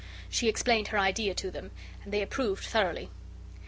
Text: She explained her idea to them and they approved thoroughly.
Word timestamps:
She 0.31 0.49
explained 0.49 0.87
her 0.87 0.97
idea 0.97 1.35
to 1.35 1.51
them 1.51 1.69
and 2.03 2.11
they 2.11 2.23
approved 2.23 2.63
thoroughly. 2.65 3.11